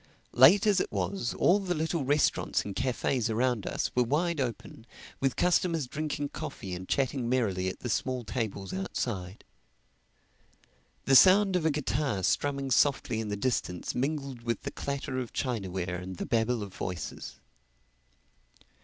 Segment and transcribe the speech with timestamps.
[0.33, 4.87] Late as it was, all the little restaurants and cafés around us were wide open,
[5.19, 9.45] with customers drinking coffee and chatting merrily at the small tables outside.
[11.05, 15.33] The sound of a guitar strumming softly in the distance mingled with the clatter of
[15.33, 17.39] chinaware and the babble of voices.